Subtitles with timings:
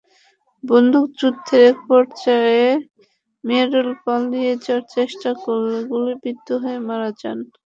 [0.63, 2.67] বন্দুকযুদ্ধের একপর্যায়ে
[3.43, 7.39] মিয়ারুল পালিয়ে যাওয়ার চেষ্টা করলে গুলিবিদ্ধ হয়ে মারা যান।